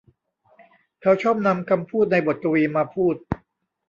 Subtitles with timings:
[1.01, 3.15] เขาชอบนำคำพูดในบทกวีมาพูด